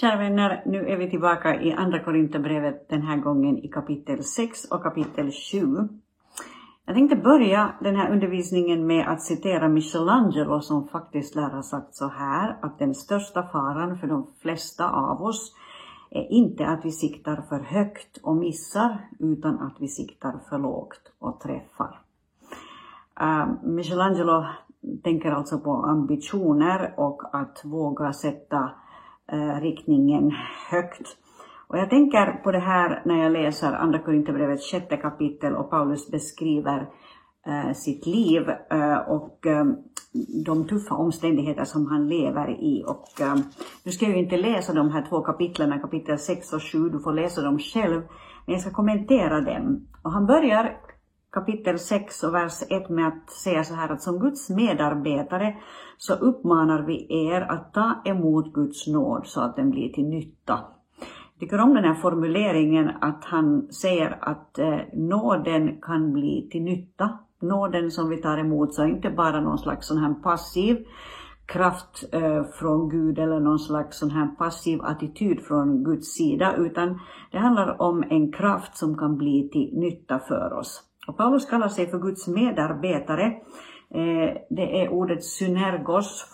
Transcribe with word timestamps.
Kära 0.00 0.16
vänner, 0.16 0.62
nu 0.66 0.88
är 0.88 0.96
vi 0.96 1.10
tillbaka 1.10 1.60
i 1.60 1.72
Andra 1.72 1.98
Korinthierbrevet 1.98 2.88
den 2.88 3.02
här 3.02 3.16
gången 3.16 3.58
i 3.58 3.68
kapitel 3.68 4.24
6 4.24 4.64
och 4.64 4.82
kapitel 4.82 5.30
7. 5.52 5.88
Jag 6.84 6.94
tänkte 6.94 7.16
börja 7.16 7.74
den 7.80 7.96
här 7.96 8.12
undervisningen 8.12 8.86
med 8.86 9.08
att 9.08 9.22
citera 9.22 9.68
Michelangelo 9.68 10.60
som 10.60 10.88
faktiskt 10.88 11.34
lär 11.34 11.50
ha 11.50 11.62
sagt 11.62 11.94
så 11.94 12.08
här 12.08 12.56
att 12.62 12.78
den 12.78 12.94
största 12.94 13.42
faran 13.42 13.98
för 13.98 14.06
de 14.06 14.26
flesta 14.42 14.90
av 14.90 15.22
oss 15.22 15.54
är 16.10 16.32
inte 16.32 16.66
att 16.66 16.84
vi 16.84 16.92
siktar 16.92 17.44
för 17.48 17.58
högt 17.58 18.18
och 18.22 18.36
missar 18.36 19.08
utan 19.18 19.58
att 19.58 19.76
vi 19.80 19.88
siktar 19.88 20.34
för 20.48 20.58
lågt 20.58 21.12
och 21.18 21.40
träffar. 21.40 22.00
Uh, 23.20 23.46
Michelangelo 23.62 24.44
tänker 25.02 25.30
alltså 25.30 25.58
på 25.58 25.72
ambitioner 25.72 26.94
och 26.96 27.34
att 27.34 27.60
våga 27.64 28.12
sätta 28.12 28.70
eh, 29.32 29.60
riktningen 29.60 30.32
högt. 30.70 31.16
Och 31.68 31.78
jag 31.78 31.90
tänker 31.90 32.32
på 32.32 32.52
det 32.52 32.58
här 32.58 33.02
när 33.04 33.22
jag 33.22 33.32
läser 33.32 33.72
Andra 33.72 33.98
Korinthierbrevets 33.98 34.72
sjätte 34.72 34.96
kapitel 34.96 35.56
och 35.56 35.70
Paulus 35.70 36.10
beskriver 36.10 36.88
eh, 37.46 37.72
sitt 37.72 38.06
liv 38.06 38.48
eh, 38.70 38.98
och 38.98 39.46
eh, 39.46 39.64
de 40.44 40.66
tuffa 40.66 40.94
omständigheter 40.94 41.64
som 41.64 41.86
han 41.86 42.08
lever 42.08 42.50
i. 42.50 42.84
Och 42.86 43.20
eh, 43.20 43.36
nu 43.84 43.92
ska 43.92 44.04
jag 44.04 44.14
ju 44.14 44.22
inte 44.22 44.36
läsa 44.36 44.72
de 44.72 44.90
här 44.90 45.06
två 45.08 45.20
kapitlen, 45.20 45.80
kapitel 45.80 46.18
6 46.18 46.52
och 46.52 46.62
7, 46.62 46.88
du 46.88 47.00
får 47.00 47.12
läsa 47.12 47.42
dem 47.42 47.58
själv, 47.58 48.02
men 48.46 48.52
jag 48.54 48.60
ska 48.60 48.70
kommentera 48.70 49.40
dem. 49.40 49.86
Och 50.02 50.12
han 50.12 50.26
börjar 50.26 50.76
kapitel 51.32 51.78
6 51.78 52.22
och 52.22 52.34
vers 52.34 52.62
1 52.70 52.88
med 52.88 53.08
att 53.08 53.30
säga 53.30 53.64
så 53.64 53.74
här 53.74 53.88
att 53.88 54.02
som 54.02 54.18
Guds 54.18 54.50
medarbetare 54.50 55.56
så 55.98 56.14
uppmanar 56.14 56.82
vi 56.82 57.06
er 57.28 57.40
att 57.40 57.74
ta 57.74 58.02
emot 58.04 58.52
Guds 58.52 58.86
nåd 58.86 59.26
så 59.26 59.40
att 59.40 59.56
den 59.56 59.70
blir 59.70 59.92
till 59.92 60.08
nytta. 60.08 60.58
Jag 61.32 61.40
tycker 61.40 61.60
om 61.60 61.74
den 61.74 61.84
här 61.84 61.94
formuleringen 61.94 62.90
att 63.00 63.24
han 63.24 63.72
säger 63.72 64.18
att 64.20 64.58
eh, 64.58 64.78
nåden 64.92 65.80
kan 65.80 66.12
bli 66.12 66.48
till 66.50 66.62
nytta. 66.62 67.18
Nåden 67.40 67.90
som 67.90 68.08
vi 68.08 68.16
tar 68.16 68.38
emot 68.38 68.74
så 68.74 68.82
är 68.82 68.86
inte 68.86 69.10
bara 69.10 69.40
någon 69.40 69.58
slags 69.58 69.86
sån 69.86 69.98
här 69.98 70.14
passiv 70.14 70.84
kraft 71.46 72.04
eh, 72.12 72.44
från 72.44 72.88
Gud 72.88 73.18
eller 73.18 73.40
någon 73.40 73.58
slags 73.58 73.98
sån 73.98 74.10
här 74.10 74.26
passiv 74.26 74.82
attityd 74.82 75.40
från 75.40 75.84
Guds 75.84 76.14
sida 76.14 76.56
utan 76.56 77.00
det 77.32 77.38
handlar 77.38 77.82
om 77.82 78.04
en 78.10 78.32
kraft 78.32 78.76
som 78.76 78.98
kan 78.98 79.16
bli 79.16 79.48
till 79.52 79.70
nytta 79.78 80.18
för 80.18 80.52
oss. 80.52 80.89
Och 81.06 81.16
Paulus 81.16 81.46
kallar 81.46 81.68
sig 81.68 81.90
för 81.90 81.98
Guds 81.98 82.28
medarbetare. 82.28 83.24
Eh, 83.94 84.36
det 84.50 84.82
är 84.82 84.88
ordet 84.88 85.24
synergos 85.24 86.32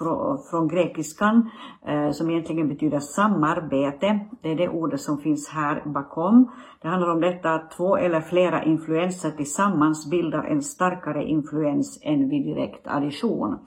från 0.50 0.68
grekiskan 0.68 1.50
eh, 1.86 2.10
som 2.10 2.30
egentligen 2.30 2.68
betyder 2.68 3.00
samarbete. 3.00 4.20
Det 4.42 4.50
är 4.50 4.56
det 4.56 4.68
ordet 4.68 5.00
som 5.00 5.18
finns 5.18 5.48
här 5.48 5.82
bakom. 5.86 6.50
Det 6.82 6.88
handlar 6.88 7.08
om 7.08 7.20
detta 7.20 7.54
att 7.54 7.70
två 7.70 7.96
eller 7.96 8.20
flera 8.20 8.64
influenser 8.64 9.30
tillsammans 9.30 10.10
bildar 10.10 10.44
en 10.44 10.62
starkare 10.62 11.24
influens 11.24 12.00
än 12.02 12.28
vid 12.28 12.44
direkt 12.44 12.86
addition. 12.86 13.58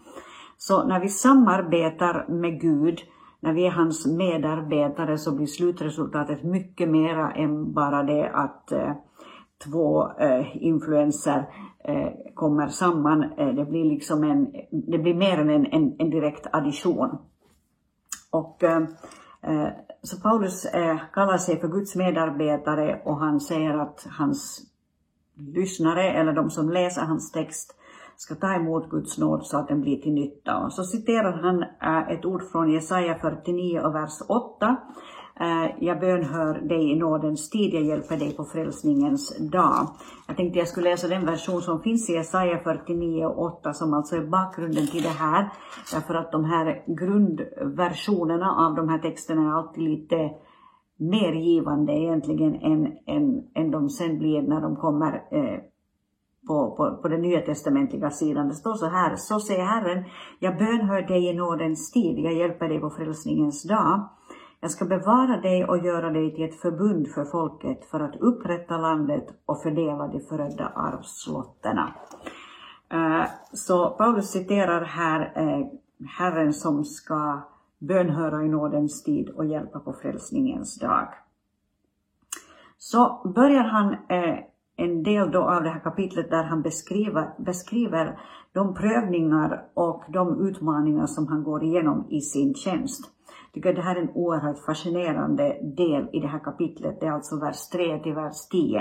Så 0.58 0.84
när 0.84 1.00
vi 1.00 1.09
samarbetar 1.09 2.25
med 2.28 2.61
Gud, 2.61 3.00
när 3.39 3.53
vi 3.53 3.66
är 3.66 3.72
hans 3.72 4.08
medarbetare 4.08 5.17
så 5.17 5.36
blir 5.36 5.47
slutresultatet 5.47 6.44
mycket 6.44 6.89
mera 6.89 7.31
än 7.31 7.73
bara 7.73 8.03
det 8.03 8.30
att 8.30 8.72
eh, 8.72 8.94
två 9.64 10.12
eh, 10.20 10.66
influenser 10.66 11.46
eh, 11.84 12.34
kommer 12.34 12.68
samman. 12.68 13.24
Eh, 13.24 13.48
det 13.48 13.66
blir 13.66 13.86
liksom 13.86 14.24
en, 14.24 14.52
det 14.72 14.98
blir 14.98 15.14
mer 15.14 15.38
än 15.38 15.50
en, 15.50 15.66
en, 15.66 15.96
en 16.00 16.10
direkt 16.10 16.48
addition. 16.52 17.18
Och 18.32 18.64
eh, 18.64 18.82
eh, 19.42 19.68
så 20.04 20.22
Paulus 20.22 20.66
eh, 20.66 20.98
kallar 21.14 21.38
sig 21.38 21.60
för 21.60 21.68
Guds 21.68 21.96
medarbetare 21.96 23.02
och 23.06 23.18
han 23.18 23.40
säger 23.40 23.78
att 23.78 24.08
hans 24.10 24.62
lyssnare 25.36 26.12
eller 26.12 26.34
de 26.34 26.50
som 26.50 26.70
läser 26.70 27.02
hans 27.02 27.32
text 27.32 27.75
ska 28.16 28.36
ta 28.36 28.53
emot 28.53 28.90
Guds 28.90 29.18
nåd 29.18 29.46
så 29.46 29.58
att 29.58 29.68
den 29.68 29.81
blir 29.81 30.02
till 30.02 30.14
nytta. 30.14 30.58
Och 30.58 30.74
så 30.74 30.84
citerar 30.84 31.31
han 31.31 31.64
eh, 31.64 32.09
ett 32.09 32.25
ord 32.25 32.44
från 32.52 32.72
Jesaja 32.72 33.19
49 33.22 33.80
och 33.80 33.96
vers 33.96 34.22
8 34.28 34.78
Eh, 35.41 35.72
jag 35.79 36.00
bönhör 36.00 36.53
dig 36.53 36.91
i 36.91 36.95
nådens 36.95 37.50
tid, 37.50 37.73
jag 37.73 37.83
hjälper 37.83 38.17
dig 38.17 38.35
på 38.35 38.45
frälsningens 38.45 39.38
dag. 39.51 39.88
Jag 40.27 40.38
tänkte 40.38 40.59
jag 40.59 40.67
skulle 40.67 40.89
läsa 40.89 41.07
den 41.07 41.25
version 41.25 41.61
som 41.61 41.81
finns 41.81 42.09
i 42.09 42.13
Jesaja 42.13 42.59
49 42.63 43.25
och 43.25 43.59
8 43.59 43.73
som 43.73 43.94
alltså 43.94 44.16
är 44.16 44.27
bakgrunden 44.27 44.88
till 44.88 45.03
det 45.03 45.09
här. 45.09 45.51
Därför 45.94 46.13
att 46.13 46.31
de 46.31 46.45
här 46.45 46.83
grundversionerna 46.88 48.51
av 48.51 48.75
de 48.75 48.89
här 48.89 49.00
texterna 49.00 49.41
är 49.41 49.57
alltid 49.57 49.83
lite 49.83 50.16
mer 50.97 51.33
givande 51.33 51.94
egentligen 51.94 52.56
än, 52.56 52.85
än, 53.07 53.44
än 53.56 53.71
de 53.71 53.89
sen 53.89 54.17
blir 54.17 54.41
när 54.41 54.61
de 54.61 54.75
kommer 54.75 55.13
eh, 55.31 55.59
på, 56.47 56.75
på, 56.77 57.00
på 57.01 57.07
den 57.07 57.21
nya 57.21 57.41
testamentliga 57.41 58.09
sidan. 58.09 58.47
Det 58.47 58.56
står 58.56 58.73
så 58.73 58.85
här, 58.85 59.16
så 59.16 59.39
säger 59.39 59.66
Herren, 59.66 60.03
jag 60.39 60.57
bönhör 60.57 61.01
dig 61.01 61.29
i 61.29 61.33
nådens 61.33 61.91
tid, 61.91 62.19
jag 62.19 62.33
hjälper 62.33 62.69
dig 62.69 62.79
på 62.79 62.89
frälsningens 62.89 63.63
dag. 63.63 64.09
Jag 64.62 64.72
ska 64.72 64.86
bevara 64.86 65.38
dig 65.42 65.66
och 65.66 65.86
göra 65.86 66.09
dig 66.09 66.36
till 66.36 66.44
ett 66.44 66.62
förbund 66.62 67.08
för 67.08 67.25
folket 67.25 67.86
för 67.86 68.00
att 68.00 68.16
upprätta 68.16 68.78
landet 68.78 69.25
och 69.46 69.62
fördela 69.62 70.08
de 70.08 70.20
förödda 70.20 70.68
arvslotterna. 70.75 71.96
Eh, 72.92 73.30
så 73.53 73.90
Paulus 73.90 74.31
citerar 74.31 74.81
här 74.81 75.31
eh, 75.36 75.68
Herren 76.08 76.53
som 76.53 76.86
ska 76.86 77.42
bönhöra 77.80 78.44
i 78.44 78.50
nådens 78.50 79.03
tid 79.03 79.30
och 79.30 79.46
hjälpa 79.46 79.80
på 79.80 79.94
frälsningens 79.94 80.80
dag. 80.80 81.08
Så 82.78 83.31
börjar 83.36 83.64
han 83.64 83.94
eh, 83.94 84.40
en 84.75 85.03
del 85.03 85.31
då 85.31 85.42
av 85.42 85.64
det 85.64 85.69
här 85.69 85.80
kapitlet 85.80 86.30
där 86.30 86.44
han 86.44 86.62
beskriver, 86.62 87.34
beskriver 87.38 88.19
de 88.53 88.74
prövningar 88.74 89.66
och 89.74 90.03
de 90.08 90.48
utmaningar 90.48 91.06
som 91.06 91.28
han 91.28 91.44
går 91.44 91.64
igenom 91.64 92.08
i 92.09 92.22
sin 92.22 92.56
tjänst 92.56 93.12
tycker 93.54 93.74
det 93.74 93.82
här 93.82 93.96
är 93.96 94.02
en 94.02 94.12
oerhört 94.14 94.60
fascinerande 94.66 95.58
del 95.62 96.10
i 96.14 96.20
det 96.20 96.28
här 96.28 96.40
kapitlet. 96.40 97.00
Det 97.00 97.06
är 97.06 97.12
alltså 97.12 97.40
vers 97.40 97.70
3 97.70 98.00
till 98.00 98.14
vers 98.14 98.48
10. 98.52 98.80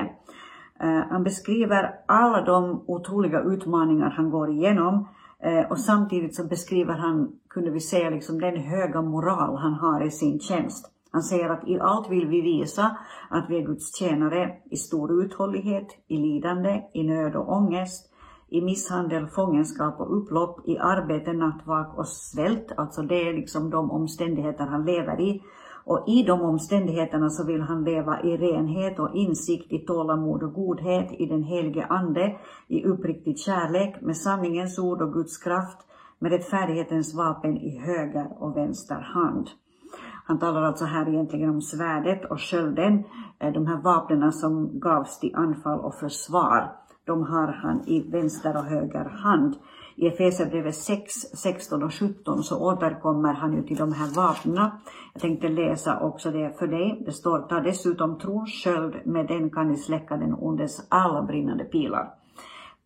Eh, 0.81 1.03
han 1.11 1.25
beskriver 1.25 1.95
alla 2.09 2.45
de 2.45 2.85
otroliga 2.87 3.41
utmaningar 3.41 4.11
han 4.11 4.31
går 4.31 4.51
igenom 4.51 5.09
eh, 5.43 5.71
och 5.71 5.81
samtidigt 5.81 6.37
så 6.37 6.45
beskriver 6.45 6.95
han, 6.95 7.33
kunde 7.49 7.71
vi 7.71 7.81
säga, 7.81 8.11
liksom 8.11 8.41
den 8.41 8.57
höga 8.57 9.03
moral 9.03 9.57
han 9.57 9.73
har 9.73 10.07
i 10.07 10.11
sin 10.11 10.41
tjänst. 10.41 10.95
Han 11.11 11.23
säger 11.23 11.49
att 11.49 11.69
i 11.69 11.81
allt 11.81 12.11
vill 12.11 12.27
vi 12.27 12.41
visa 12.41 12.97
att 13.31 13.51
vi 13.51 13.59
är 13.59 13.67
Guds 13.67 13.99
tjänare 13.99 14.53
i 14.71 14.77
stor 14.77 15.25
uthållighet, 15.25 15.87
i 16.09 16.17
lidande, 16.17 16.83
i 16.95 17.03
nöd 17.03 17.37
och 17.37 17.53
ångest, 17.53 18.08
i 18.49 18.61
misshandel, 18.61 19.27
fångenskap 19.27 20.01
och 20.01 20.19
upplopp, 20.19 20.69
i 20.69 20.79
arbete, 20.79 21.33
nattvak 21.33 21.99
och 21.99 22.09
svält. 22.09 22.73
Alltså 22.77 23.03
det 23.03 23.29
är 23.29 23.33
liksom 23.33 23.71
de 23.71 23.91
omständigheter 23.91 24.65
han 24.65 24.85
lever 24.85 25.21
i. 25.21 25.43
Och 25.85 26.05
i 26.07 26.23
de 26.23 26.41
omständigheterna 26.41 27.31
så 27.31 27.45
vill 27.45 27.61
han 27.61 27.85
leva 27.85 28.23
i 28.23 28.37
renhet 28.37 28.99
och 28.99 29.15
insikt, 29.15 29.73
i 29.73 29.79
tålamod 29.79 30.43
och 30.43 30.53
godhet, 30.53 31.13
i 31.13 31.27
den 31.27 31.43
helige 31.43 31.87
Ande, 31.87 32.37
i 32.67 32.85
uppriktig 32.85 33.39
kärlek, 33.39 34.01
med 34.01 34.17
sanningens 34.17 34.79
ord 34.79 35.03
och 35.03 35.13
Guds 35.13 35.39
kraft, 35.39 35.79
med 36.19 36.33
rättfärdighetens 36.33 37.15
vapen 37.15 37.57
i 37.57 37.79
höger 37.79 38.29
och 38.39 38.57
vänster 38.57 39.01
hand. 39.01 39.49
Han 40.25 40.39
talar 40.39 40.63
alltså 40.63 40.85
här 40.85 41.09
egentligen 41.09 41.51
om 41.51 41.63
svärdet 41.63 42.31
och 42.31 42.41
skölden, 42.41 43.05
eh, 43.39 43.53
de 43.53 43.67
här 43.67 43.83
vapnen 43.83 44.33
som 44.33 44.81
gavs 44.81 45.19
till 45.19 45.35
anfall 45.35 45.81
och 45.81 45.95
försvar 45.95 46.73
de 47.09 47.23
har 47.23 47.53
han 47.63 47.83
i 47.87 48.11
vänster 48.11 48.57
och 48.57 48.65
höger 48.65 49.05
hand. 49.05 49.57
I 49.97 50.07
Efesierbrevet 50.07 50.75
6, 50.75 51.13
16 51.15 51.83
och 51.83 51.95
17 51.95 52.43
så 52.43 52.59
återkommer 52.61 53.33
han 53.33 53.57
ju 53.57 53.63
till 53.63 53.77
de 53.77 53.93
här 53.93 54.15
vapnen. 54.15 54.71
Jag 55.13 55.23
tänkte 55.23 55.49
läsa 55.49 56.01
också 56.01 56.31
det 56.31 56.59
för 56.59 56.67
dig. 56.67 57.03
Det 57.07 57.13
står, 57.13 57.39
ta 57.39 57.61
dessutom 57.61 58.19
trons 58.19 58.51
sköld, 58.65 58.95
med 59.05 59.27
den 59.27 59.51
kan 59.51 59.69
ni 59.69 59.77
släcka 59.77 60.17
den 60.17 60.35
ondes 60.35 60.87
alla 60.89 61.23
brinnande 61.23 61.65
pilar. 61.65 62.11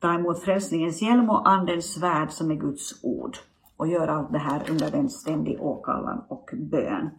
Ta 0.01 0.15
emot 0.15 0.43
frälsningens 0.43 1.03
hjälm 1.03 1.31
och 1.31 1.49
andens 1.49 1.95
svärd 1.95 2.31
som 2.31 2.51
är 2.51 2.55
Guds 2.55 3.05
ord. 3.05 3.37
Och 3.77 3.89
gör 3.89 4.09
allt 4.09 4.33
det 4.33 4.39
här 4.39 4.63
under 4.71 4.97
en 4.97 5.09
ständig 5.09 5.61
åkallan 5.61 6.25
och 6.29 6.51
bön. 6.53 7.11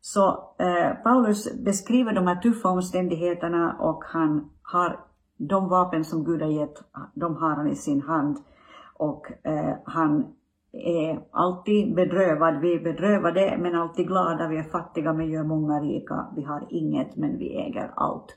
Så 0.00 0.54
eh, 0.58 0.94
Paulus 1.02 1.54
beskriver 1.64 2.12
de 2.12 2.26
här 2.26 2.36
tuffa 2.36 2.68
omständigheterna 2.68 3.76
och 3.80 4.04
han 4.04 4.50
har 4.62 5.07
de 5.38 5.68
vapen 5.68 6.04
som 6.04 6.24
Gud 6.24 6.42
har 6.42 6.50
gett, 6.50 6.78
ah, 6.92 7.10
de 7.14 7.36
har 7.36 7.56
han 7.56 7.68
i 7.68 7.76
sin 7.76 8.02
hand. 8.02 8.36
Och 8.96 9.32
eh, 9.42 9.74
han 9.84 10.26
är 10.72 11.20
alltid 11.30 11.94
bedrövad. 11.94 12.60
Vi 12.60 12.74
är 12.74 12.80
bedrövade 12.80 13.58
men 13.58 13.74
alltid 13.74 14.06
glada. 14.06 14.48
Vi 14.48 14.58
är 14.58 14.62
fattiga 14.62 15.12
men 15.12 15.30
gör 15.30 15.44
många 15.44 15.80
rika. 15.80 16.26
Vi 16.36 16.42
har 16.42 16.66
inget 16.70 17.16
men 17.16 17.38
vi 17.38 17.56
äger 17.56 17.90
allt. 17.96 18.36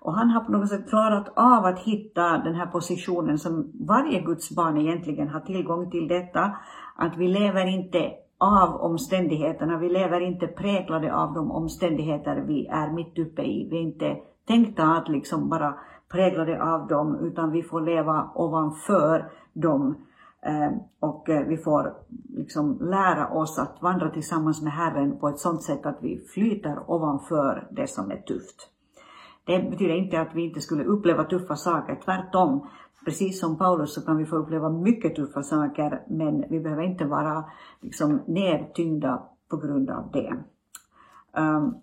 Och 0.00 0.14
han 0.14 0.30
har 0.30 0.40
på 0.40 0.52
något 0.52 0.68
sätt 0.68 0.88
klarat 0.88 1.28
av 1.36 1.64
att 1.64 1.78
hitta 1.78 2.38
den 2.38 2.54
här 2.54 2.66
positionen 2.66 3.38
som 3.38 3.72
varje 3.88 4.20
Guds 4.20 4.56
barn 4.56 4.76
egentligen 4.76 5.28
har 5.28 5.40
tillgång 5.40 5.90
till 5.90 6.08
detta. 6.08 6.56
Att 6.96 7.16
vi 7.16 7.28
lever 7.28 7.66
inte 7.66 8.12
av 8.38 8.74
omständigheterna. 8.74 9.78
Vi 9.78 9.88
lever 9.88 10.20
inte 10.20 10.46
präglade 10.46 11.14
av 11.14 11.34
de 11.34 11.50
omständigheter 11.50 12.36
vi 12.36 12.66
är 12.66 12.92
mitt 12.92 13.18
uppe 13.18 13.42
i. 13.42 13.68
Vi 13.70 13.76
är 13.76 13.82
inte 13.82 14.16
tänkta 14.46 14.82
att 14.82 15.08
liksom 15.08 15.48
bara 15.48 15.74
präglade 16.08 16.62
av 16.62 16.86
dem 16.86 17.16
utan 17.16 17.50
vi 17.50 17.62
får 17.62 17.80
leva 17.80 18.30
ovanför 18.34 19.30
dem 19.52 19.94
eh, 20.42 20.70
och 21.00 21.28
eh, 21.28 21.46
vi 21.46 21.56
får 21.56 21.94
liksom 22.28 22.78
lära 22.80 23.28
oss 23.28 23.58
att 23.58 23.82
vandra 23.82 24.10
tillsammans 24.10 24.62
med 24.62 24.72
Herren 24.72 25.18
på 25.18 25.28
ett 25.28 25.38
sådant 25.38 25.62
sätt 25.62 25.86
att 25.86 25.98
vi 26.00 26.18
flyter 26.34 26.90
ovanför 26.90 27.68
det 27.70 27.86
som 27.86 28.10
är 28.10 28.16
tufft. 28.16 28.70
Det 29.44 29.70
betyder 29.70 29.94
inte 29.94 30.20
att 30.20 30.34
vi 30.34 30.44
inte 30.44 30.60
skulle 30.60 30.84
uppleva 30.84 31.24
tuffa 31.24 31.56
saker, 31.56 32.00
tvärtom. 32.04 32.68
Precis 33.04 33.40
som 33.40 33.58
Paulus 33.58 33.94
så 33.94 34.02
kan 34.02 34.16
vi 34.16 34.26
få 34.26 34.36
uppleva 34.36 34.70
mycket 34.70 35.16
tuffa 35.16 35.42
saker 35.42 36.02
men 36.08 36.44
vi 36.50 36.60
behöver 36.60 36.82
inte 36.82 37.04
vara 37.04 37.44
liksom 37.80 38.20
nedtyngda 38.26 39.22
på 39.50 39.56
grund 39.56 39.90
av 39.90 40.10
det. 40.12 40.34
Ehm, 41.36 41.74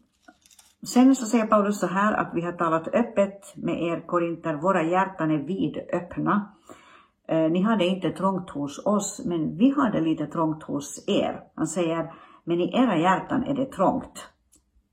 Sen 0.86 1.16
så 1.16 1.26
säger 1.26 1.48
Paulus 1.48 1.80
så 1.80 1.88
här 1.88 2.14
att 2.14 2.32
vi 2.34 2.42
har 2.42 2.52
talat 2.52 2.88
öppet 2.88 3.54
med 3.56 3.84
er 3.84 4.08
korinter, 4.08 4.54
våra 4.54 4.84
hjärtan 4.84 5.32
är 5.32 5.38
vidöppna. 5.38 6.54
Uh, 7.32 7.52
ni 7.52 7.62
hade 7.62 7.86
inte 7.86 8.10
trångt 8.10 8.50
hos 8.50 8.86
oss 8.86 9.22
men 9.26 9.58
vi 9.58 9.74
hade 9.78 10.02
lite 10.02 10.28
trångt 10.28 10.64
hos 10.64 11.04
er. 11.08 11.44
Han 11.56 11.68
säger, 11.68 12.14
men 12.44 12.62
i 12.62 12.78
era 12.78 12.98
hjärtan 12.98 13.44
är 13.44 13.54
det 13.54 13.72
trångt. 13.72 14.30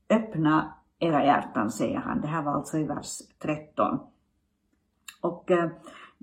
Öppna 0.09 0.73
era 0.99 1.25
hjärtan, 1.25 1.71
säger 1.71 1.97
han. 1.97 2.21
Det 2.21 2.27
här 2.27 2.43
var 2.43 2.51
alltså 2.51 2.77
i 2.77 2.83
vers 2.83 3.19
13. 3.41 3.99
Och 5.21 5.51
eh, 5.51 5.69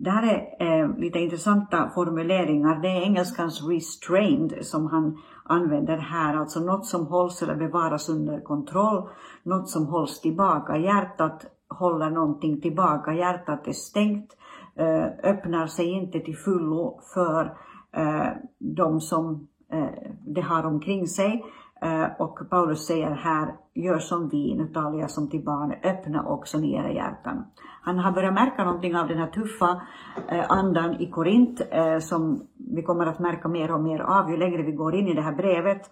det 0.01 0.11
här 0.11 0.55
är 0.59 0.83
eh, 0.83 0.97
lite 0.99 1.19
intressanta 1.19 1.91
formuleringar. 1.95 2.83
Det 2.83 2.89
är 2.89 3.03
engelskans 3.03 3.63
restrained 3.63 4.67
som 4.67 4.87
han 4.87 5.19
använder 5.45 5.97
här, 5.97 6.37
alltså 6.37 6.61
något 6.61 6.87
som 6.87 7.07
hålls 7.07 7.43
eller 7.43 7.55
bevaras 7.55 8.09
under 8.09 8.41
kontroll, 8.41 9.09
något 9.43 9.69
som 9.69 9.87
hålls 9.87 10.21
tillbaka. 10.21 10.77
Hjärtat 10.77 11.47
håller 11.69 12.11
någonting 12.11 12.61
tillbaka, 12.61 13.15
hjärtat 13.15 13.69
är 13.69 13.73
stängt, 13.73 14.37
eh, 14.77 15.31
öppnar 15.31 15.67
sig 15.67 15.87
inte 15.87 16.21
till 16.21 16.37
fullo 16.37 17.01
för 17.15 17.57
eh, 17.93 18.29
de 18.59 19.01
som 19.01 19.49
eh, 19.73 20.13
det 20.27 20.41
har 20.41 20.67
omkring 20.67 21.07
sig. 21.07 21.45
Eh, 21.83 22.07
och 22.19 22.51
Paulus 22.51 22.87
säger 22.87 23.11
här, 23.11 23.55
gör 23.75 23.99
som 23.99 24.29
vi, 24.29 24.55
nu 24.55 24.67
talar 24.67 24.99
jag 24.99 25.11
som 25.11 25.31
till 25.31 25.45
barn, 25.45 25.75
öppna 25.83 26.25
också 26.27 26.59
ni 26.59 26.75
era 26.75 26.93
hjärtan. 26.93 27.45
Han 27.83 27.99
har 27.99 28.13
börjat 28.13 28.35
märka 28.35 28.65
någonting 28.65 28.97
av 28.97 29.09
den 29.09 29.19
här 29.19 29.27
tuffa 29.27 29.83
eh, 30.29 30.45
andan 30.49 31.01
i 31.01 31.11
Korint 31.11 31.61
eh, 31.71 31.99
som 31.99 32.41
vi 32.75 32.83
kommer 32.83 33.07
att 33.07 33.19
märka 33.19 33.49
mer 33.49 33.75
och 33.75 33.81
mer 33.81 34.01
av 34.01 34.31
ju 34.31 34.37
längre 34.37 34.63
vi 34.63 34.73
går 34.73 34.95
in 34.95 35.09
i 35.09 35.15
det 35.15 35.23
här 35.23 35.35
brevet. 35.35 35.91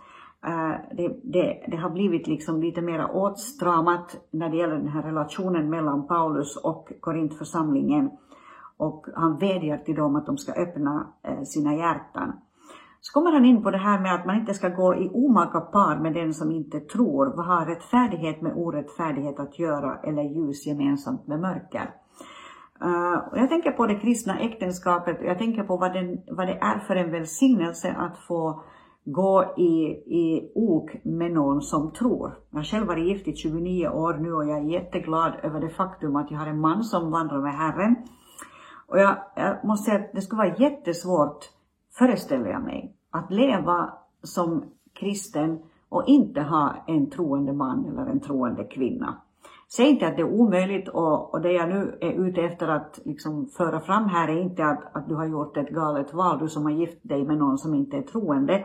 Det, 0.97 1.21
det, 1.23 1.65
det, 1.69 1.77
har 1.77 1.91
blivit 1.91 2.27
liksom 2.27 2.61
lite 2.61 2.83
mer 2.83 3.17
åtstramat 3.17 4.17
när 4.31 4.51
det 4.51 4.57
gäller 4.57 4.77
den 4.77 4.89
här 4.89 5.03
relationen 5.03 5.71
mellan 5.71 6.07
Paulus 6.07 6.57
och 6.57 6.93
Korintförsamlingen. 7.01 8.11
Och 8.77 9.07
han 9.15 9.37
vädjar 9.37 9.79
till 9.79 9.95
dem 9.95 10.17
att 10.17 10.27
de 10.27 10.39
ska 10.39 10.53
öppna 10.53 11.07
sina 11.45 11.75
hjärtan. 11.75 12.33
Så 13.07 13.13
kommer 13.13 13.33
han 13.33 13.45
in 13.45 13.63
på 13.63 13.71
det 13.71 13.79
här 13.79 14.01
med 14.01 14.15
att 14.15 14.27
man 14.27 14.37
inte 14.37 14.55
ska 14.55 14.69
gå 14.69 14.95
i 14.95 15.11
omaka 15.15 15.61
par 15.61 15.97
med 15.97 16.15
den 16.15 16.35
som 16.35 16.51
inte 16.53 16.81
tror. 16.81 17.27
Vad 17.37 17.47
har 17.47 17.67
rättfärdighet 17.67 18.43
med 18.43 18.53
orättfärdighet 18.57 19.41
att 19.41 19.59
göra 19.59 19.99
eller 20.03 20.23
ljus 20.23 20.67
gemensamt 20.67 21.27
med 21.27 21.41
mörker? 21.41 21.91
Uh, 22.85 23.33
och 23.33 23.39
jag 23.39 23.49
tänker 23.49 23.71
på 23.71 23.87
det 23.87 23.95
kristna 23.95 24.41
äktenskapet 24.41 25.19
och 25.19 25.25
jag 25.25 25.39
tänker 25.39 25.63
på 25.63 25.77
vad, 25.77 25.93
den, 25.93 26.19
vad 26.31 26.47
det 26.47 26.59
är 26.61 26.79
för 26.79 26.97
en 26.97 27.11
välsignelse 27.11 27.97
att 27.99 28.19
få 28.19 28.65
gå 29.05 29.55
i, 29.57 29.73
i 30.21 30.53
ok 30.55 30.91
med 31.05 31.33
någon 31.33 31.63
som 31.63 31.93
tror. 31.93 32.33
Jag 32.51 32.59
har 32.59 32.65
själv 32.65 32.87
varit 32.87 33.07
gift 33.07 33.29
i 33.29 33.37
29 33.37 33.89
år 33.89 34.15
nu 34.15 34.33
och 34.33 34.47
jag 34.47 34.59
är 34.59 34.71
jätteglad 34.71 35.33
över 35.43 35.61
det 35.61 35.69
faktum 35.71 36.17
att 36.17 36.31
jag 36.31 36.39
har 36.39 36.47
en 36.47 36.61
man 36.61 36.85
som 36.85 37.11
vandrar 37.11 37.43
med 37.43 37.55
Herren. 37.55 37.97
Och 38.89 38.99
jag, 38.99 39.17
jag 39.37 39.65
måste 39.65 39.91
säga 39.91 40.05
att 40.05 40.13
det 40.13 40.21
skulle 40.21 40.39
vara 40.39 40.57
jättesvårt, 40.57 41.56
föreställer 41.99 42.51
jag 42.51 42.63
mig, 42.63 42.97
att 43.11 43.31
leva 43.31 43.93
som 44.23 44.65
kristen 44.93 45.59
och 45.89 46.05
inte 46.07 46.41
ha 46.41 46.85
en 46.87 47.11
troende 47.11 47.53
man 47.53 47.87
eller 47.87 48.11
en 48.11 48.21
troende 48.21 48.65
kvinna. 48.65 49.23
Säg 49.69 49.91
inte 49.91 50.07
att 50.07 50.17
det 50.17 50.23
är 50.23 50.41
omöjligt 50.41 50.89
och, 50.89 51.35
och 51.35 51.41
det 51.41 51.53
jag 51.53 51.69
nu 51.69 51.99
är 52.01 52.13
ute 52.13 52.41
efter 52.41 52.69
att 52.69 53.01
liksom 53.05 53.47
föra 53.47 53.81
fram 53.81 54.05
här 54.05 54.29
är 54.29 54.41
inte 54.41 54.65
att, 54.65 54.97
att 54.97 55.09
du 55.09 55.15
har 55.15 55.27
gjort 55.27 55.57
ett 55.57 55.69
galet 55.69 56.15
val, 56.15 56.39
du 56.39 56.49
som 56.49 56.65
har 56.65 56.71
gift 56.71 56.99
dig 57.03 57.25
med 57.25 57.39
någon 57.39 57.59
som 57.59 57.75
inte 57.75 57.97
är 57.97 58.03
troende. 58.03 58.65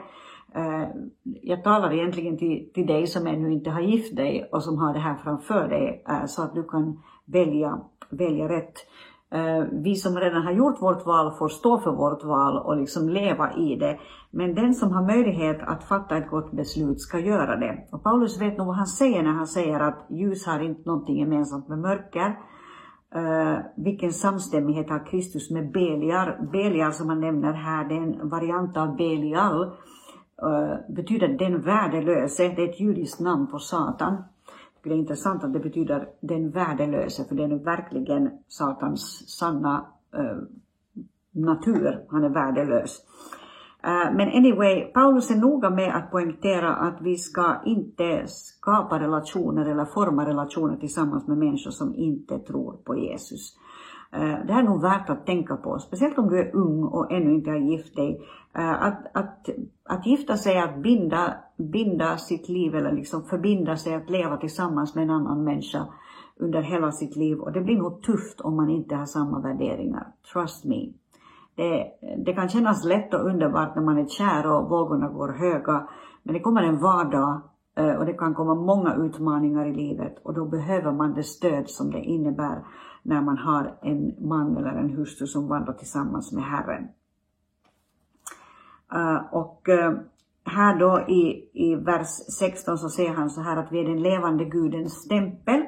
Eh, 0.55 0.87
jag 1.41 1.63
talar 1.63 1.93
egentligen 1.93 2.37
till, 2.37 2.69
till 2.73 2.87
dig 2.87 3.07
som 3.07 3.27
ännu 3.27 3.53
inte 3.53 3.69
har 3.69 3.81
gift 3.81 4.15
dig 4.15 4.49
och 4.51 4.63
som 4.63 4.77
har 4.77 4.93
det 4.93 4.99
här 4.99 5.15
framför 5.15 5.67
dig 5.67 6.03
eh, 6.09 6.25
så 6.25 6.43
att 6.43 6.55
du 6.55 6.63
kan 6.63 6.99
välja, 7.25 7.79
välja 8.09 8.49
rätt. 8.49 8.73
Eh, 9.33 9.63
vi 9.71 9.95
som 9.95 10.15
redan 10.15 10.43
har 10.43 10.51
gjort 10.51 10.81
vårt 10.81 11.05
val 11.05 11.31
får 11.31 11.49
stå 11.49 11.79
för 11.79 11.91
vårt 11.91 12.23
val 12.23 12.57
och 12.57 12.77
liksom 12.77 13.09
leva 13.09 13.53
i 13.53 13.75
det. 13.75 13.99
Men 14.31 14.55
den 14.55 14.73
som 14.73 14.91
har 14.91 15.01
möjlighet 15.01 15.61
att 15.61 15.83
fatta 15.83 16.17
ett 16.17 16.29
gott 16.29 16.51
beslut 16.51 17.01
ska 17.01 17.19
göra 17.19 17.55
det. 17.55 17.87
Och 17.91 18.03
Paulus 18.03 18.41
vet 18.41 18.57
nog 18.57 18.67
vad 18.67 18.75
han 18.75 18.87
säger 18.87 19.23
när 19.23 19.31
han 19.31 19.47
säger 19.47 19.79
att 19.79 20.05
ljus 20.09 20.45
har 20.45 20.59
inte 20.59 20.89
någonting 20.89 21.19
gemensamt 21.19 21.67
med 21.67 21.79
mörker. 21.79 22.39
Uh, 23.15 23.57
vilken 23.75 24.13
samstämmighet 24.13 24.89
har 24.89 25.05
Kristus 25.05 25.51
med 25.51 25.71
Beliar? 25.71 26.49
Beliar 26.51 26.91
som 26.91 27.09
han 27.09 27.21
nämner 27.21 27.53
här, 27.53 27.89
det 27.89 27.95
är 27.95 28.01
en 28.01 28.29
variant 28.29 28.77
av 28.77 28.95
Belial. 28.95 29.63
Uh, 30.43 30.95
betyder 30.95 31.27
den 31.27 31.61
värdelöse, 31.61 32.53
det 32.55 32.61
är 32.61 32.69
ett 32.69 32.79
judiskt 32.79 33.19
namn 33.19 33.47
på 33.47 33.59
Satan. 33.59 34.23
Det 34.83 34.89
är 34.89 34.97
intressant 34.97 35.43
att 35.43 35.53
det 35.53 35.59
betyder 35.59 36.09
den 36.21 36.51
värdelöse, 36.51 37.23
för 37.23 37.35
det 37.35 37.43
är 37.43 37.63
verkligen 37.65 38.29
Satans 38.47 39.29
sanna 39.39 39.85
eh, 40.13 40.37
natur, 41.31 42.05
han 42.09 42.23
är 42.23 42.29
värdelös. 42.29 43.01
Eh, 43.83 44.13
men 44.13 44.27
anyway, 44.27 44.91
Paulus 44.93 45.31
är 45.31 45.35
noga 45.35 45.69
med 45.69 45.95
att 45.95 46.11
poängtera 46.11 46.75
att 46.75 47.01
vi 47.01 47.17
ska 47.17 47.55
inte 47.65 48.23
skapa 48.27 48.99
relationer 48.99 49.65
eller 49.65 49.85
forma 49.85 50.25
relationer 50.25 50.77
tillsammans 50.77 51.27
med 51.27 51.37
människor 51.37 51.71
som 51.71 51.95
inte 51.95 52.39
tror 52.39 52.73
på 52.73 52.95
Jesus. 52.95 53.57
Eh, 54.13 54.45
det 54.45 54.53
här 54.53 54.59
är 54.59 54.67
nog 54.67 54.81
värt 54.81 55.09
att 55.09 55.25
tänka 55.25 55.57
på, 55.57 55.79
speciellt 55.79 56.17
om 56.17 56.29
du 56.29 56.39
är 56.39 56.55
ung 56.55 56.83
och 56.83 57.11
ännu 57.11 57.33
inte 57.33 57.49
har 57.49 57.57
gift 57.57 57.95
dig. 57.95 58.21
Eh, 58.53 58.83
att, 58.83 59.11
att, 59.13 59.49
att 59.85 60.05
gifta 60.05 60.37
sig 60.37 60.55
är 60.55 60.63
att 60.63 60.77
binda, 60.77 61.33
binda 61.69 62.17
sitt 62.17 62.49
liv 62.49 62.75
eller 62.75 62.91
liksom 62.91 63.23
förbinda 63.23 63.77
sig 63.77 63.95
att 63.95 64.09
leva 64.09 64.37
tillsammans 64.37 64.95
med 64.95 65.03
en 65.03 65.09
annan 65.09 65.43
människa 65.43 65.87
under 66.35 66.61
hela 66.61 66.91
sitt 66.91 67.15
liv 67.15 67.39
och 67.39 67.51
det 67.51 67.61
blir 67.61 67.77
nog 67.77 68.03
tufft 68.03 68.41
om 68.41 68.55
man 68.55 68.69
inte 68.69 68.95
har 68.95 69.05
samma 69.05 69.39
värderingar. 69.39 70.07
Trust 70.33 70.65
me. 70.65 70.93
Det, 71.55 71.85
det 72.25 72.33
kan 72.33 72.49
kännas 72.49 72.85
lätt 72.85 73.13
och 73.13 73.25
underbart 73.25 73.75
när 73.75 73.83
man 73.83 73.97
är 73.97 74.07
kär 74.07 74.51
och 74.51 74.69
vågorna 74.69 75.07
går 75.07 75.29
höga. 75.29 75.87
Men 76.23 76.33
det 76.33 76.39
kommer 76.39 76.63
en 76.63 76.79
vardag 76.79 77.41
eh, 77.75 77.95
och 77.95 78.05
det 78.05 78.13
kan 78.13 78.33
komma 78.33 78.55
många 78.55 78.95
utmaningar 78.95 79.65
i 79.65 79.73
livet 79.73 80.17
och 80.23 80.33
då 80.33 80.45
behöver 80.45 80.91
man 80.91 81.13
det 81.13 81.23
stöd 81.23 81.69
som 81.69 81.91
det 81.91 81.99
innebär 81.99 82.65
när 83.03 83.21
man 83.21 83.37
har 83.37 83.77
en 83.81 84.15
man 84.19 84.57
eller 84.57 84.69
en 84.69 84.89
hustru 84.89 85.27
som 85.27 85.47
vandrar 85.47 85.73
tillsammans 85.73 86.31
med 86.31 86.43
Herren. 86.43 86.87
Eh, 88.93 89.33
och 89.33 89.69
eh, 89.69 89.93
här 90.45 90.79
då 90.79 91.05
i, 91.07 91.49
i 91.53 91.75
vers 91.75 92.07
16 92.39 92.77
så 92.77 92.89
säger 92.89 93.13
han 93.13 93.29
så 93.29 93.41
här 93.41 93.57
att 93.57 93.71
vi 93.71 93.79
är 93.79 93.83
den 93.83 94.03
levande 94.03 94.45
Gudens 94.45 95.07
tempel 95.07 95.65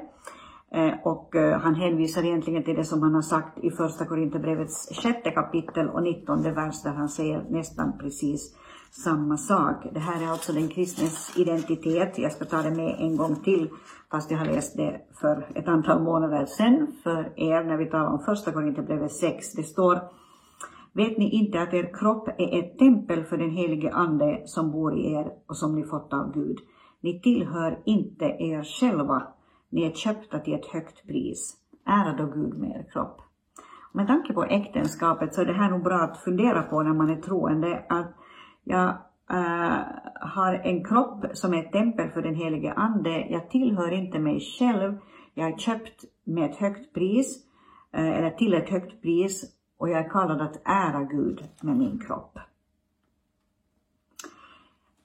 Eh, 0.74 0.94
och 1.02 1.36
eh, 1.36 1.60
han 1.60 1.74
hänvisar 1.74 2.22
egentligen 2.22 2.64
till 2.64 2.76
det 2.76 2.84
som 2.84 3.02
han 3.02 3.14
har 3.14 3.22
sagt 3.22 3.58
i 3.58 3.70
första 3.70 4.04
Korinthierbrevets 4.04 4.88
sjätte 5.02 5.30
kapitel 5.30 5.88
och 5.88 6.02
nittonde 6.02 6.50
vers 6.50 6.82
där 6.82 6.90
han 6.90 7.08
säger 7.08 7.44
nästan 7.48 7.98
precis 7.98 8.54
samma 8.90 9.36
sak. 9.36 9.76
Det 9.92 10.00
här 10.00 10.22
är 10.22 10.30
alltså 10.30 10.52
den 10.52 10.68
kristnes 10.68 11.38
identitet. 11.38 12.18
Jag 12.18 12.32
ska 12.32 12.44
ta 12.44 12.62
det 12.62 12.70
med 12.70 12.96
en 12.98 13.16
gång 13.16 13.36
till 13.36 13.70
fast 14.10 14.30
jag 14.30 14.38
har 14.38 14.46
läst 14.46 14.76
det 14.76 15.00
för 15.20 15.46
ett 15.54 15.68
antal 15.68 16.02
månader 16.02 16.46
sedan 16.46 16.86
för 17.02 17.32
er 17.36 17.64
när 17.64 17.76
vi 17.76 17.86
talar 17.86 18.06
om 18.06 18.18
första 18.18 18.52
Korinthierbrevet 18.52 19.12
6. 19.12 19.52
Det 19.52 19.62
står 19.62 19.98
Vet 20.94 21.18
ni 21.18 21.30
inte 21.30 21.62
att 21.62 21.74
er 21.74 21.90
kropp 21.94 22.28
är 22.38 22.58
ett 22.58 22.78
tempel 22.78 23.24
för 23.24 23.38
den 23.38 23.50
helige 23.50 23.92
Ande 23.92 24.42
som 24.44 24.70
bor 24.70 24.98
i 24.98 25.12
er 25.12 25.32
och 25.46 25.56
som 25.56 25.74
ni 25.74 25.84
fått 25.84 26.12
av 26.12 26.32
Gud? 26.32 26.58
Ni 27.00 27.20
tillhör 27.20 27.82
inte 27.84 28.24
er 28.24 28.62
själva 28.62 29.22
ni 29.70 29.84
är 29.84 29.92
köpta 29.92 30.38
till 30.38 30.54
ett 30.54 30.66
högt 30.66 31.06
pris. 31.06 31.56
Ära 31.86 32.16
då 32.16 32.26
Gud 32.26 32.58
med 32.58 32.70
er 32.70 32.86
kropp. 32.92 33.20
Med 33.92 34.06
tanke 34.06 34.32
på 34.32 34.44
äktenskapet 34.44 35.34
så 35.34 35.40
är 35.40 35.46
det 35.46 35.52
här 35.52 35.70
nog 35.70 35.82
bra 35.82 35.96
att 35.96 36.16
fundera 36.16 36.62
på 36.62 36.82
när 36.82 36.94
man 36.94 37.10
är 37.10 37.20
troende 37.20 37.84
att 37.88 38.14
jag 38.64 38.88
äh, 39.30 39.78
har 40.20 40.54
en 40.54 40.84
kropp 40.84 41.24
som 41.32 41.54
är 41.54 41.58
ett 41.58 41.72
tempel 41.72 42.10
för 42.10 42.22
den 42.22 42.34
helige 42.34 42.72
Ande. 42.72 43.26
Jag 43.30 43.50
tillhör 43.50 43.92
inte 43.92 44.18
mig 44.18 44.40
själv. 44.58 44.98
Jag 45.34 45.52
är 45.52 45.56
köpt 45.56 46.04
med 46.24 46.50
ett 46.50 46.56
högt 46.56 46.94
pris, 46.94 47.46
äh, 47.92 48.18
eller 48.18 48.30
till 48.30 48.54
ett 48.54 48.70
högt 48.70 49.02
pris 49.02 49.53
och 49.78 49.88
jag 49.88 50.00
är 50.00 50.10
kallad 50.10 50.40
att 50.40 50.62
ära 50.64 51.02
Gud 51.02 51.44
med 51.62 51.76
min 51.76 51.98
kropp. 52.06 52.38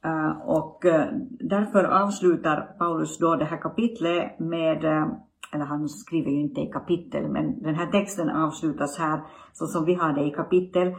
Eh, 0.06 0.32
och 0.46 0.86
eh, 0.86 1.08
därför 1.40 1.84
avslutar 1.84 2.76
Paulus 2.78 3.18
då 3.18 3.36
det 3.36 3.46
här 3.46 3.58
kapitlet 3.58 4.40
med 4.40 4.86
eh, 4.86 5.08
eller 5.54 5.66
han 5.66 5.90
skriver 5.90 6.32
ju 6.32 6.42
inte 6.42 6.62
i 6.62 6.66
kapitel, 6.66 7.28
men 7.28 7.64
den 7.64 7.76
här 7.76 7.92
texten 7.92 8.30
avslutas 8.30 8.98
här 8.98 9.22
så 9.54 9.68
som 9.68 9.86
vi 9.86 9.94
har 9.94 10.14
det 10.14 10.24
i 10.24 10.32
kapitel 10.32 10.96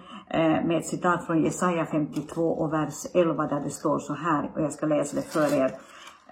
med 0.65 0.77
ett 0.79 0.87
citat 0.87 1.27
från 1.27 1.45
Jesaja 1.45 1.87
52 1.87 2.43
och 2.43 2.73
vers 2.73 2.95
11 3.15 3.47
där 3.47 3.61
det 3.61 3.71
står 3.71 3.99
så 3.99 4.15
här, 4.15 4.51
och 4.55 4.63
jag 4.63 4.73
ska 4.73 4.87
läsa 4.87 5.17
det 5.17 5.23
för 5.23 5.57
er. 5.57 5.71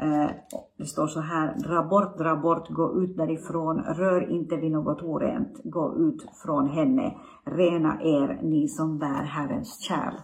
Eh, 0.01 0.31
det 0.79 0.85
står 0.85 1.07
så 1.07 1.21
här, 1.21 1.55
dra 1.55 1.83
bort, 1.83 2.19
dra 2.19 2.37
bort, 2.37 2.69
gå 2.69 3.03
ut 3.03 3.17
därifrån, 3.17 3.81
rör 3.81 4.31
inte 4.31 4.57
vid 4.57 4.73
något 4.73 5.03
orent, 5.03 5.61
gå 5.65 5.97
ut 5.97 6.27
från 6.45 6.69
henne, 6.69 7.15
rena 7.45 8.03
er, 8.03 8.41
ni 8.43 8.69
som 8.69 8.99
bär 8.99 9.23
Herrens 9.23 9.81
kärl. 9.81 10.15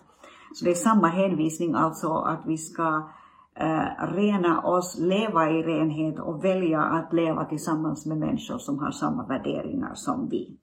Så 0.55 0.65
det 0.65 0.71
är 0.71 0.75
samma 0.75 1.09
hänvisning 1.09 1.75
alltså 1.75 2.13
att 2.13 2.43
vi 2.47 2.59
ska 2.59 3.09
eh, 3.55 4.07
rena 4.15 4.63
oss, 4.63 4.99
leva 4.99 5.51
i 5.51 5.63
renhet 5.63 6.19
och 6.19 6.45
välja 6.45 6.81
att 6.81 7.13
leva 7.13 7.45
tillsammans 7.45 8.07
med 8.07 8.19
människor 8.19 8.59
som 8.59 8.79
har 8.79 8.91
samma 8.91 9.27
värderingar 9.27 9.95
som 9.95 10.29
vi. 10.29 10.59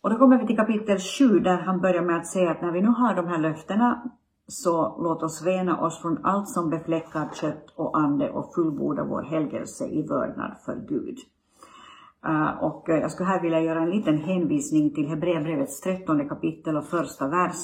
Och 0.00 0.10
då 0.10 0.16
kommer 0.16 0.38
vi 0.38 0.46
till 0.46 0.56
kapitel 0.56 0.98
7 0.98 1.40
där 1.40 1.56
han 1.56 1.80
börjar 1.80 2.02
med 2.02 2.16
att 2.16 2.26
säga 2.26 2.50
att 2.50 2.62
när 2.62 2.72
vi 2.72 2.80
nu 2.80 2.88
har 2.88 3.14
de 3.14 3.26
här 3.26 3.38
löftena 3.38 4.10
så 4.50 4.96
låt 5.02 5.22
oss 5.22 5.42
rena 5.42 5.80
oss 5.80 6.02
från 6.02 6.18
allt 6.24 6.48
som 6.48 6.70
befläckar 6.70 7.30
kött 7.34 7.72
och 7.76 7.98
ande 7.98 8.30
och 8.30 8.54
fullborda 8.54 9.04
vår 9.04 9.22
helgelse 9.22 9.86
i 9.86 10.02
vördnad 10.02 10.56
för 10.64 10.76
Gud. 10.88 11.18
Uh, 12.28 12.64
och 12.64 12.84
jag 12.86 13.10
skulle 13.10 13.28
här 13.28 13.42
vilja 13.42 13.60
göra 13.60 13.82
en 13.82 13.90
liten 13.90 14.18
hänvisning 14.18 14.94
till 14.94 15.08
Hebreerbrevets 15.08 15.80
trettonde 15.80 16.24
kapitel 16.24 16.76
och 16.76 16.84
första 16.84 17.28
vers 17.28 17.56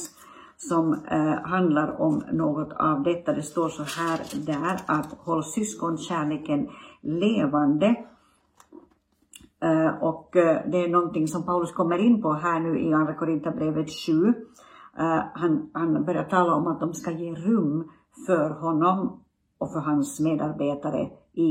som 0.57 0.93
uh, 0.93 1.49
handlar 1.51 2.01
om 2.01 2.23
något 2.33 2.73
av 2.73 3.03
detta. 3.03 3.33
Det 3.33 3.43
står 3.43 3.69
så 3.69 3.83
här 3.83 4.47
där 4.47 4.81
att 4.87 5.13
håll 5.19 5.45
syskonkärleken 5.45 6.69
levande. 7.03 7.97
Uh, 9.65 10.03
och 10.03 10.29
det 10.33 10.85
är 10.85 10.89
någonting 10.89 11.29
som 11.29 11.47
Paulus 11.47 11.73
kommer 11.73 11.99
in 11.99 12.23
på 12.23 12.33
här 12.33 12.61
nu 12.61 12.81
i 12.81 12.93
Andra 12.93 13.15
Korinthierbrevet 13.15 13.91
7. 14.07 14.35
Eh, 14.99 15.23
han, 15.35 15.71
han 15.73 16.05
börjar 16.05 16.25
tala 16.25 16.55
om 16.55 16.67
att 16.67 16.81
de 16.81 16.95
ska 16.95 17.11
ge 17.11 17.35
rum 17.35 17.91
för 18.27 18.51
honom 18.51 19.21
och 19.59 19.73
för 19.73 19.81
hans 19.81 20.21
medarbetare 20.21 21.11
i, 21.33 21.51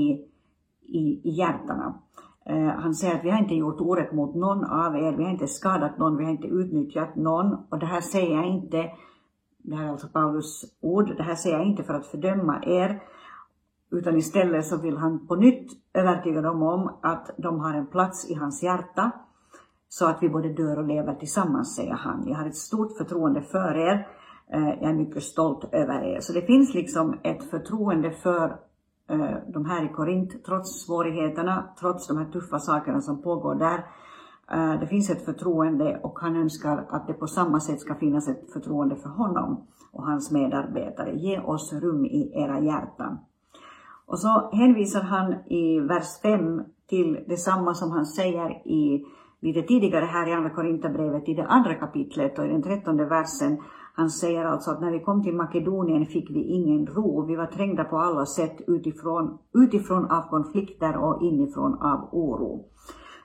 i, 0.81 1.21
i 1.23 1.29
hjärtana. 1.29 1.99
Eh, 2.45 2.67
han 2.67 2.95
säger 2.95 3.15
att 3.15 3.25
vi 3.25 3.29
har 3.29 3.39
inte 3.39 3.55
gjort 3.55 3.81
orätt 3.81 4.11
mot 4.11 4.35
någon 4.35 4.63
av 4.63 4.95
er, 4.95 5.17
vi 5.17 5.23
har 5.23 5.31
inte 5.31 5.47
skadat 5.47 5.97
någon, 5.97 6.17
vi 6.17 6.23
har 6.23 6.31
inte 6.31 6.47
utnyttjat 6.47 7.15
någon. 7.15 7.57
Och 7.69 7.79
det 7.79 7.85
här 7.85 8.01
säger 8.01 8.35
jag 8.35 8.45
inte, 8.45 8.91
det 9.57 9.75
här 9.75 9.85
är 9.85 9.89
alltså 9.89 10.07
Paulus 10.07 10.65
ord, 10.81 11.17
det 11.17 11.23
här 11.23 11.35
säger 11.35 11.57
jag 11.57 11.67
inte 11.67 11.83
för 11.83 11.93
att 11.93 12.05
fördöma 12.05 12.63
er, 12.63 13.03
utan 13.91 14.17
istället 14.17 14.65
så 14.65 14.77
vill 14.77 14.97
han 14.97 15.27
på 15.27 15.35
nytt 15.35 15.71
övertyga 15.93 16.41
dem 16.41 16.63
om 16.63 16.91
att 17.01 17.29
de 17.37 17.59
har 17.59 17.73
en 17.73 17.87
plats 17.87 18.29
i 18.29 18.33
hans 18.33 18.63
hjärta, 18.63 19.11
så 19.89 20.05
att 20.05 20.23
vi 20.23 20.29
både 20.29 20.53
dör 20.53 20.79
och 20.79 20.87
lever 20.87 21.15
tillsammans, 21.15 21.75
säger 21.75 21.93
han. 21.93 22.27
Jag 22.27 22.35
har 22.35 22.45
ett 22.45 22.55
stort 22.55 22.97
förtroende 22.97 23.41
för 23.41 23.77
er, 23.77 24.07
eh, 24.53 24.69
jag 24.69 24.89
är 24.89 24.93
mycket 24.93 25.23
stolt 25.23 25.69
över 25.71 26.03
er. 26.03 26.19
Så 26.19 26.33
det 26.33 26.41
finns 26.41 26.73
liksom 26.73 27.19
ett 27.23 27.49
förtroende 27.49 28.11
för 28.11 28.49
eh, 29.09 29.37
de 29.53 29.65
här 29.65 29.85
i 29.85 29.87
Korint, 29.87 30.45
trots 30.45 30.85
svårigheterna, 30.85 31.63
trots 31.79 32.07
de 32.07 32.17
här 32.17 32.25
tuffa 32.25 32.59
sakerna 32.59 33.01
som 33.01 33.21
pågår 33.21 33.55
där. 33.55 33.85
Eh, 34.51 34.79
det 34.79 34.87
finns 34.87 35.09
ett 35.09 35.25
förtroende 35.25 35.99
och 36.03 36.19
han 36.19 36.35
önskar 36.35 36.85
att 36.89 37.07
det 37.07 37.13
på 37.13 37.27
samma 37.27 37.59
sätt 37.59 37.79
ska 37.79 37.95
finnas 37.95 38.27
ett 38.27 38.53
förtroende 38.53 38.95
för 38.95 39.09
honom 39.09 39.67
och 39.91 40.05
hans 40.05 40.31
medarbetare. 40.31 41.15
Ge 41.15 41.39
oss 41.39 41.73
rum 41.73 42.05
i 42.05 42.31
era 42.35 42.59
hjärtan. 42.59 43.17
Och 44.05 44.19
så 44.19 44.49
hänvisar 44.53 45.01
han 45.01 45.33
i 45.45 45.79
vers 45.79 46.21
5 46.21 46.63
till 46.89 47.19
detsamma 47.27 47.73
som 47.73 47.91
han 47.91 48.05
säger 48.05 48.67
i 48.67 49.05
lite 49.39 49.61
tidigare 49.61 50.05
här 50.05 50.27
i 50.27 50.33
Andra 50.33 50.49
Korinthierbrevet 50.49 51.29
i 51.29 51.33
det 51.33 51.45
andra 51.45 51.73
kapitlet 51.73 52.39
och 52.39 52.45
i 52.45 52.49
den 52.49 52.63
trettonde 52.63 53.05
versen 53.05 53.57
han 53.97 54.09
säger 54.09 54.45
alltså 54.45 54.71
att 54.71 54.81
när 54.81 54.91
vi 54.91 54.99
kom 54.99 55.23
till 55.23 55.35
Makedonien 55.35 56.05
fick 56.05 56.29
vi 56.29 56.43
ingen 56.43 56.87
ro. 56.87 57.25
Vi 57.25 57.35
var 57.35 57.45
trängda 57.45 57.83
på 57.83 57.97
alla 57.97 58.25
sätt 58.25 58.61
utifrån, 58.67 59.37
utifrån 59.53 60.11
av 60.11 60.21
konflikter 60.29 60.97
och 60.97 61.21
inifrån 61.21 61.73
av 61.73 62.09
oro. 62.11 62.65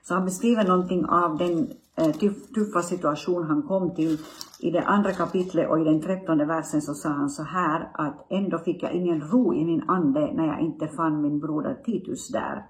Så 0.03 0.13
han 0.13 0.25
beskriver 0.25 0.67
någonting 0.67 1.05
av 1.05 1.37
den 1.37 1.67
eh, 1.95 2.11
tuffa 2.55 2.81
situation 2.81 3.43
han 3.43 3.61
kom 3.61 3.95
till. 3.95 4.17
I 4.59 4.71
det 4.71 4.81
andra 4.81 5.11
kapitlet 5.11 5.69
och 5.69 5.79
i 5.79 5.83
den 5.83 6.01
trettonde 6.01 6.45
versen 6.45 6.81
så 6.81 6.93
sa 6.93 7.09
han 7.09 7.29
så 7.29 7.43
här 7.43 7.89
att 7.93 8.25
ändå 8.29 8.57
fick 8.57 8.83
jag 8.83 8.93
ingen 8.93 9.21
ro 9.21 9.53
i 9.53 9.65
min 9.65 9.83
ande 9.87 10.33
när 10.33 10.47
jag 10.47 10.59
inte 10.59 10.87
fann 10.87 11.21
min 11.21 11.39
broder 11.39 11.77
Titus 11.85 12.27
där. 12.27 12.63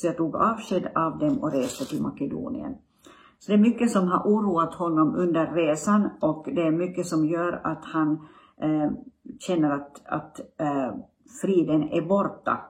Så 0.00 0.06
jag 0.06 0.16
tog 0.16 0.36
avsked 0.36 0.88
av 0.94 1.18
dem 1.18 1.38
och 1.38 1.52
reste 1.52 1.84
till 1.84 2.02
Makedonien. 2.02 2.74
Så 3.38 3.52
det 3.52 3.56
är 3.56 3.58
mycket 3.58 3.90
som 3.90 4.08
har 4.08 4.22
oroat 4.24 4.74
honom 4.74 5.14
under 5.14 5.46
resan 5.46 6.10
och 6.20 6.48
det 6.54 6.62
är 6.62 6.70
mycket 6.70 7.06
som 7.06 7.26
gör 7.26 7.60
att 7.64 7.84
han 7.84 8.28
eh, 8.60 8.90
känner 9.38 9.70
att, 9.70 10.06
att 10.06 10.40
eh, 10.60 10.94
friden 11.40 11.82
är 11.82 12.02
borta. 12.02 12.60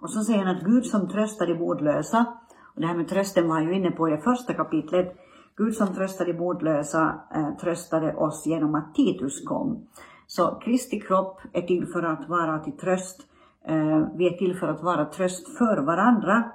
Och 0.00 0.10
så 0.10 0.24
säger 0.24 0.44
han 0.44 0.56
att 0.56 0.62
Gud 0.62 0.86
som 0.86 1.08
tröstar 1.08 1.46
de 1.46 1.54
modlösa, 1.54 2.26
och 2.74 2.80
det 2.80 2.86
här 2.86 2.96
med 2.96 3.08
trösten 3.08 3.48
var 3.48 3.54
han 3.54 3.68
ju 3.68 3.74
inne 3.74 3.90
på 3.90 4.08
i 4.08 4.10
det 4.10 4.22
första 4.22 4.54
kapitlet, 4.54 5.16
Gud 5.56 5.74
som 5.74 5.94
tröstade 5.94 6.32
de 6.32 6.38
modlösa 6.38 7.20
eh, 7.34 7.56
tröstade 7.56 8.14
oss 8.14 8.46
genom 8.46 8.74
att 8.74 8.94
Titus 8.94 9.44
kom. 9.44 9.86
Så 10.26 10.60
Kristi 10.64 11.00
kropp 11.00 11.40
är 11.52 11.62
till 11.62 11.86
för 11.86 12.02
att 12.02 12.28
vara 12.28 12.58
till 12.58 12.76
tröst. 12.76 13.25
Eh, 13.68 14.08
vi 14.14 14.26
är 14.26 14.36
till 14.38 14.56
för 14.56 14.68
att 14.68 14.82
vara 14.82 15.04
tröst 15.04 15.58
för 15.58 15.76
varandra 15.76 16.50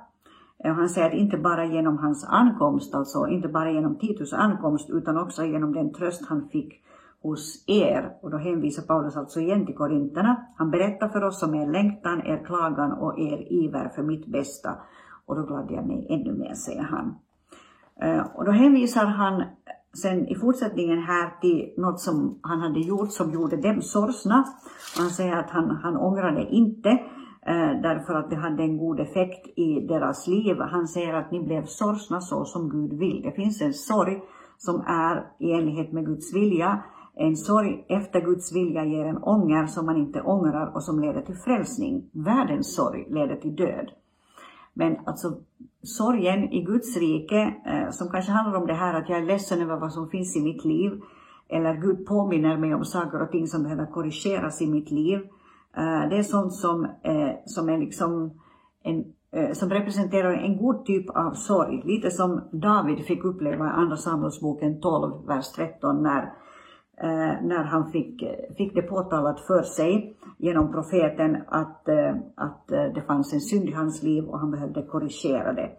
eh, 0.63 0.73
han 0.73 0.89
säger 0.89 1.07
att 1.07 1.13
inte 1.13 1.37
bara 1.37 1.65
genom 1.65 1.97
hans 1.97 2.25
ankomst, 2.29 2.95
alltså 2.95 3.27
inte 3.27 3.47
bara 3.47 3.71
genom 3.71 3.95
Titus 3.95 4.33
ankomst, 4.33 4.89
utan 4.89 5.17
också 5.17 5.45
genom 5.45 5.73
den 5.73 5.93
tröst 5.93 6.25
han 6.29 6.49
fick 6.49 6.83
hos 7.21 7.63
er. 7.67 8.17
Och 8.21 8.31
då 8.31 8.37
hänvisar 8.37 8.83
Paulus 8.83 9.17
alltså 9.17 9.39
igen 9.39 9.65
till 9.65 9.75
Korinterna. 9.75 10.45
Han 10.57 10.71
berättar 10.71 11.09
för 11.09 11.23
oss 11.23 11.43
om 11.43 11.55
er 11.55 11.67
längtan, 11.67 12.21
er 12.25 12.43
klagan 12.45 12.91
och 12.91 13.19
er 13.19 13.53
iver 13.53 13.89
för 13.95 14.03
mitt 14.03 14.25
bästa. 14.25 14.75
Och 15.25 15.35
då 15.35 15.43
gladde 15.43 15.73
jag 15.73 15.87
mig 15.87 16.07
ännu 16.09 16.33
mer, 16.33 16.53
säger 16.53 16.83
han. 16.83 17.15
Eh, 18.01 18.25
och 18.35 18.45
då 18.45 18.51
hänvisar 18.51 19.05
han 19.05 19.43
sen 19.93 20.27
i 20.27 20.35
fortsättningen 20.35 21.03
här 21.03 21.39
till 21.41 21.73
något 21.77 21.99
som 21.99 22.39
han 22.41 22.59
hade 22.59 22.79
gjort 22.79 23.11
som 23.11 23.31
gjorde 23.31 23.57
dem 23.57 23.81
sorgsna. 23.81 24.43
Han 24.97 25.09
säger 25.09 25.35
att 25.37 25.49
han, 25.49 25.79
han 25.83 25.97
ångrade 25.97 26.47
inte 26.49 26.99
Eh, 27.45 27.81
därför 27.81 28.13
att 28.13 28.29
det 28.29 28.35
hade 28.35 28.63
en 28.63 28.77
god 28.77 28.99
effekt 28.99 29.47
i 29.55 29.79
deras 29.79 30.27
liv. 30.27 30.57
Han 30.59 30.87
säger 30.87 31.13
att 31.13 31.31
ni 31.31 31.39
blev 31.39 31.65
sorgsna 31.65 32.21
så 32.21 32.45
som 32.45 32.69
Gud 32.69 32.99
vill. 32.99 33.21
Det 33.21 33.31
finns 33.31 33.61
en 33.61 33.73
sorg 33.73 34.21
som 34.57 34.81
är 34.87 35.25
i 35.39 35.51
enlighet 35.51 35.91
med 35.91 36.05
Guds 36.05 36.35
vilja. 36.35 36.83
En 37.15 37.35
sorg 37.35 37.85
efter 37.89 38.21
Guds 38.21 38.55
vilja 38.55 38.85
ger 38.85 39.05
en 39.05 39.23
ånger 39.23 39.65
som 39.65 39.85
man 39.85 39.97
inte 39.97 40.21
ångrar 40.21 40.75
och 40.75 40.83
som 40.83 40.99
leder 40.99 41.21
till 41.21 41.35
frälsning. 41.35 42.09
Världens 42.13 42.75
sorg 42.75 43.05
leder 43.09 43.35
till 43.35 43.55
död. 43.55 43.91
Men 44.73 44.97
alltså 45.05 45.37
sorgen 45.83 46.53
i 46.53 46.63
Guds 46.63 46.97
rike, 46.97 47.53
eh, 47.65 47.89
som 47.91 48.09
kanske 48.09 48.31
handlar 48.31 48.59
om 48.59 48.67
det 48.67 48.73
här 48.73 48.93
att 48.93 49.09
jag 49.09 49.19
är 49.19 49.25
ledsen 49.25 49.61
över 49.61 49.77
vad 49.77 49.93
som 49.93 50.09
finns 50.09 50.35
i 50.35 50.41
mitt 50.41 50.65
liv, 50.65 51.01
eller 51.49 51.73
Gud 51.73 52.05
påminner 52.05 52.57
mig 52.57 52.75
om 52.75 52.85
saker 52.85 53.21
och 53.21 53.31
ting 53.31 53.47
som 53.47 53.63
behöver 53.63 53.85
korrigeras 53.85 54.61
i 54.61 54.67
mitt 54.67 54.91
liv, 54.91 55.19
eh, 55.77 56.09
det 56.09 56.17
är 56.17 56.23
sånt 56.23 56.53
som, 56.53 56.85
eh, 56.85 57.31
som 57.45 57.69
är 57.69 57.77
liksom 57.77 58.31
en, 58.83 59.03
som 59.53 59.69
representerar 59.69 60.33
en 60.33 60.57
god 60.57 60.85
typ 60.85 61.09
av 61.09 61.33
sorg. 61.33 61.81
Lite 61.85 62.11
som 62.11 62.41
David 62.51 63.05
fick 63.05 63.23
uppleva 63.23 63.65
i 63.65 63.69
Andra 63.69 63.97
Samuelsboken 63.97 64.81
12, 64.81 65.27
vers 65.27 65.51
13, 65.51 66.03
när, 66.03 66.33
när 67.41 67.63
han 67.63 67.91
fick, 67.91 68.23
fick 68.57 68.75
det 68.75 68.81
påtalat 68.81 69.39
för 69.39 69.61
sig 69.61 70.17
genom 70.41 70.71
profeten 70.71 71.37
att, 71.47 71.87
eh, 71.87 72.15
att 72.35 72.71
eh, 72.71 72.83
det 72.95 73.01
fanns 73.01 73.33
en 73.33 73.41
synd 73.41 73.69
i 73.69 73.71
hans 73.71 74.03
liv 74.03 74.23
och 74.23 74.39
han 74.39 74.51
behövde 74.51 74.81
korrigera 74.81 75.53
det. 75.53 75.69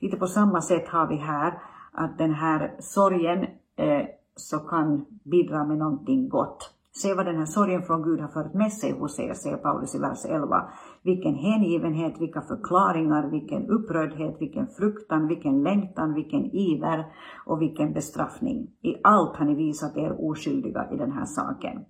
Lite 0.00 0.16
på 0.16 0.26
samma 0.26 0.60
sätt 0.60 0.88
har 0.88 1.08
vi 1.08 1.16
här 1.16 1.58
att 1.92 2.18
den 2.18 2.34
här 2.34 2.76
sorgen 2.78 3.42
eh, 3.76 4.06
så 4.36 4.58
kan 4.58 5.04
bidra 5.24 5.64
med 5.64 5.78
någonting 5.78 6.28
gott. 6.28 6.70
Se 6.94 7.14
vad 7.14 7.26
den 7.26 7.36
här 7.36 7.44
sorgen 7.44 7.82
från 7.82 8.02
Gud 8.02 8.20
har 8.20 8.28
fört 8.28 8.54
med 8.54 8.72
sig 8.72 8.92
hos 8.92 9.20
er, 9.20 9.34
säger 9.34 9.56
Paulus 9.56 9.94
i 9.94 9.98
vers 9.98 10.24
11. 10.24 10.68
Vilken 11.02 11.34
hängivenhet, 11.34 12.20
vilka 12.20 12.40
förklaringar, 12.40 13.30
vilken 13.30 13.70
upprördhet, 13.70 14.36
vilken 14.40 14.66
fruktan, 14.66 15.28
vilken 15.28 15.62
längtan, 15.62 16.14
vilken 16.14 16.44
iver 16.44 17.04
och 17.46 17.60
vilken 17.62 17.92
bestraffning. 17.92 18.70
I 18.82 18.94
allt 19.04 19.36
har 19.36 19.44
ni 19.44 19.54
visat 19.54 19.96
er 19.96 20.30
oskyldiga 20.30 20.88
i 20.92 20.96
den 20.96 21.12
här 21.12 21.24
saken. 21.24 21.84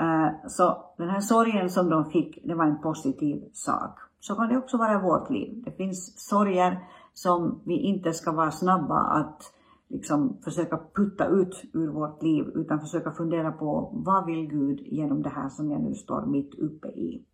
Eh, 0.00 0.48
så 0.48 0.84
den 0.96 1.08
här 1.08 1.20
sorgen 1.20 1.70
som 1.70 1.90
de 1.90 2.10
fick, 2.10 2.38
det 2.44 2.54
var 2.54 2.64
en 2.64 2.80
positiv 2.80 3.44
sak. 3.52 3.98
Så 4.20 4.34
kan 4.34 4.48
det 4.48 4.58
också 4.58 4.76
vara 4.76 4.94
i 4.94 5.02
vårt 5.02 5.30
liv. 5.30 5.62
Det 5.64 5.70
finns 5.70 6.28
sorger 6.28 6.78
som 7.12 7.60
vi 7.64 7.78
inte 7.78 8.12
ska 8.12 8.32
vara 8.32 8.50
snabba 8.50 8.98
att 8.98 9.52
liksom 9.88 10.38
försöka 10.44 10.80
putta 10.94 11.26
ut 11.26 11.64
ur 11.72 11.88
vårt 11.88 12.22
liv 12.22 12.44
utan 12.54 12.80
försöka 12.80 13.12
fundera 13.12 13.52
på 13.52 13.90
vad 13.92 14.26
vill 14.26 14.46
Gud 14.48 14.80
genom 14.80 15.22
det 15.22 15.28
här 15.28 15.48
som 15.48 15.70
jag 15.70 15.80
nu 15.80 15.94
står 15.94 16.26
mitt 16.26 16.54
uppe 16.54 16.88
i. 16.88 17.24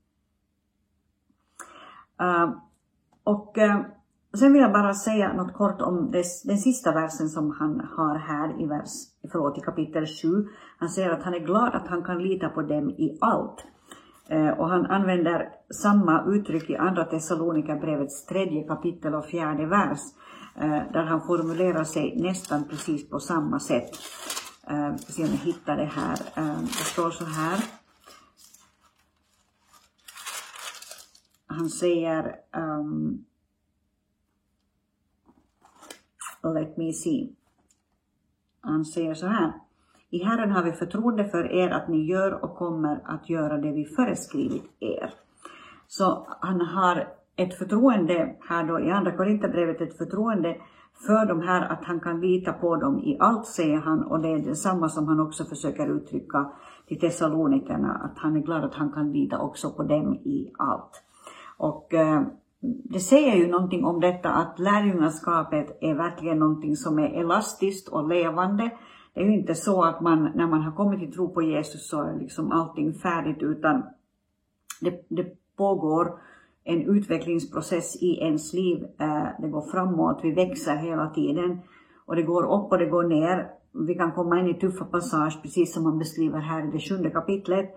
Eh, 2.21 2.51
och 3.25 3.59
eh, 3.59 3.81
sen 4.39 4.53
vill 4.53 4.63
jag 4.63 4.73
bara 4.73 4.95
säga 4.95 5.33
något 5.33 5.55
kort 5.55 5.83
om 5.83 6.11
des, 6.11 6.43
den 6.43 6.59
sista 6.59 6.93
versen 6.93 7.29
som 7.29 7.51
han 7.59 7.81
har 7.97 8.19
här 8.19 8.63
i, 8.63 8.67
vers, 8.67 8.91
förlåt, 9.33 9.59
i 9.59 9.61
kapitel 9.61 10.07
7. 10.07 10.47
Han 10.79 10.89
säger 10.89 11.11
att 11.11 11.23
han 11.23 11.35
är 11.35 11.39
glad 11.39 11.75
att 11.75 11.89
han 11.89 12.03
kan 12.03 12.23
lita 12.23 12.49
på 12.49 12.63
dem 12.63 12.91
i 12.91 13.19
allt. 13.21 13.65
Eh, 14.29 14.49
och 14.49 14.69
han 14.69 14.87
använder 14.87 15.49
samma 15.83 16.25
uttryck 16.27 16.71
i 16.71 16.77
Andra 16.77 17.05
Thessalonikerbrevets 17.05 18.27
tredje 18.27 18.63
kapitel 18.63 19.15
och 19.15 19.27
fjärde 19.27 19.67
vers. 19.67 20.01
Eh, 20.57 20.93
där 20.93 21.05
han 21.05 21.21
formulerar 21.21 21.85
sig 21.85 22.21
nästan 22.21 22.65
precis 22.65 23.11
på 23.11 23.21
samma 23.21 23.61
sätt. 23.61 23.91
Eh, 24.67 24.91
vi 24.93 24.99
ska 24.99 25.13
se 25.13 25.23
om 25.23 25.29
jag 25.29 25.37
hittar 25.37 25.77
det 25.77 25.91
här. 25.95 26.19
Eh, 26.35 26.61
det 26.61 26.85
står 26.85 27.11
så 27.11 27.25
här. 27.25 27.59
han 31.53 31.71
säger 31.71 32.35
um, 32.57 33.25
Let 36.43 36.77
me 36.77 36.93
see. 36.93 37.29
Han 38.61 38.85
säger 38.85 39.15
så 39.15 39.27
här. 39.27 39.53
I 40.11 40.25
Herren 40.25 40.51
har 40.51 40.63
vi 40.63 40.73
förtroende 40.73 41.25
för 41.25 41.53
er 41.53 41.71
att 41.71 41.89
ni 41.89 42.05
gör 42.05 42.45
och 42.45 42.57
kommer 42.57 43.03
att 43.05 43.31
göra 43.31 43.59
det 43.59 43.73
vi 43.73 43.85
föreskrivit 43.85 44.65
er. 44.81 45.15
Så 45.87 46.27
han 46.41 46.61
har 46.61 47.09
ett 47.37 47.59
förtroende 47.59 48.37
här 48.49 48.65
då 48.65 48.81
i 48.81 48.91
Andra 48.91 49.17
Korinthierbrevet, 49.17 49.81
ett 49.81 49.99
förtroende 49.99 50.57
för 51.07 51.27
de 51.27 51.41
här 51.41 51.73
att 51.73 51.85
han 51.85 52.01
kan 52.01 52.21
lita 52.21 52.53
på 52.53 52.77
dem 52.77 52.99
i 52.99 53.17
allt, 53.21 53.47
säger 53.47 53.79
han, 53.79 54.03
och 54.03 54.21
det 54.21 54.29
är 54.29 54.39
detsamma 54.39 54.89
som 54.89 55.09
han 55.09 55.21
också 55.21 55.45
försöker 55.45 55.87
uttrycka 55.87 56.53
till 56.89 57.01
Thessalonikerna, 57.01 57.95
att 57.95 58.19
han 58.19 58.37
är 58.37 58.41
glad 58.41 58.65
att 58.65 58.75
han 58.75 58.93
kan 58.93 59.13
lita 59.13 59.39
också 59.39 59.71
på 59.71 59.83
dem 59.83 60.15
i 60.15 60.53
allt. 60.59 61.03
Och 61.59 61.95
eh, 61.95 62.23
det 62.63 63.01
säger 63.01 63.37
ju 63.37 63.49
någonting 63.49 63.85
om 63.85 64.01
detta 64.01 64.31
att 64.31 64.59
lärjungaskapet 64.59 65.79
är 65.81 65.95
verkligen 65.95 66.39
någonting 66.39 66.77
som 66.77 66.99
är 66.99 67.21
elastiskt 67.21 67.89
och 67.89 68.09
levande. 68.09 68.71
Det 69.15 69.21
är 69.21 69.25
ju 69.25 69.33
inte 69.33 69.55
så 69.55 69.83
att 69.83 70.01
man, 70.01 70.33
när 70.35 70.47
man 70.47 70.63
har 70.63 70.73
kommit 70.73 71.01
till 71.01 71.13
tro 71.13 71.35
på 71.35 71.43
Jesus 71.43 71.89
så 71.89 72.03
är 72.03 72.19
liksom 72.19 72.53
allting 72.53 72.95
färdigt 72.95 73.43
utan 73.43 73.83
det, 74.81 75.07
det 75.09 75.27
pågår 75.57 76.19
en 76.65 76.83
utvecklingsprocess 76.83 78.03
i 78.03 78.19
ens 78.21 78.53
liv. 78.53 78.85
Eh, 78.99 79.27
det 79.39 79.49
går 79.49 79.71
framåt, 79.71 80.21
vi 80.23 80.33
växer 80.33 80.77
hela 80.77 81.11
tiden 81.11 81.61
och 82.07 82.17
det 82.17 82.23
går 82.23 82.43
upp 82.43 82.73
och 82.73 82.79
det 82.79 82.87
går 82.87 83.05
ner. 83.05 83.49
Vi 83.89 83.95
kan 83.95 84.13
komma 84.13 84.41
in 84.41 84.47
i 84.47 84.55
tuffa 84.55 84.85
passager 84.85 85.41
precis 85.43 85.75
som 85.75 85.83
man 85.83 85.99
beskriver 85.99 86.39
här 86.39 86.69
i 86.69 86.71
det 86.71 86.81
sjunde 86.81 87.11
kapitlet. 87.11 87.71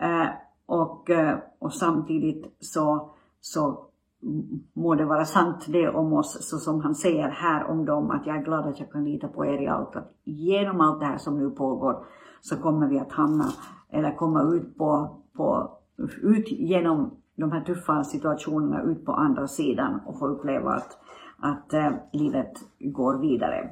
Eh, 0.00 0.26
och, 0.66 1.10
eh, 1.10 1.38
och 1.58 1.72
samtidigt 1.72 2.56
så 2.60 3.12
så 3.40 3.86
må 4.72 4.94
det 4.94 5.04
vara 5.04 5.24
sant 5.24 5.66
det 5.68 5.88
om 5.88 6.12
oss, 6.12 6.48
så 6.50 6.58
som 6.58 6.80
han 6.80 6.94
säger 6.94 7.28
här 7.28 7.64
om 7.70 7.84
dem, 7.84 8.10
att 8.10 8.26
jag 8.26 8.36
är 8.36 8.42
glad 8.42 8.66
att 8.66 8.80
jag 8.80 8.92
kan 8.92 9.04
lita 9.04 9.28
på 9.28 9.46
er 9.46 9.62
i 9.62 9.68
allt. 9.68 9.96
Att 9.96 10.12
genom 10.24 10.80
allt 10.80 11.00
det 11.00 11.06
här 11.06 11.18
som 11.18 11.38
nu 11.38 11.50
pågår 11.50 12.04
så 12.40 12.56
kommer 12.56 12.88
vi 12.88 12.98
att 12.98 13.12
hamna, 13.12 13.44
eller 13.90 14.16
komma 14.16 14.42
ut 14.42 14.78
på, 14.78 15.20
på 15.36 15.70
ut 16.22 16.50
genom 16.50 17.10
de 17.36 17.52
här 17.52 17.60
tuffa 17.60 18.04
situationerna 18.04 18.82
ut 18.82 19.04
på 19.04 19.12
andra 19.12 19.48
sidan 19.48 20.00
och 20.06 20.18
få 20.18 20.26
uppleva 20.26 20.70
att, 20.70 20.98
att 21.38 21.72
äh, 21.72 21.90
livet 22.12 22.52
går 22.80 23.18
vidare. 23.18 23.70